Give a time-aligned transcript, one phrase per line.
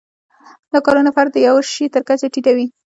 [0.71, 2.65] دا کارونه فرد د یوه شي تر کچې ټیټوي.